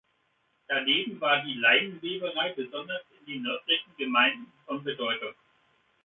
[0.67, 5.35] Daneben war die Leinenweberei besonders in den nördlichen Gemeinden von Bedeutung.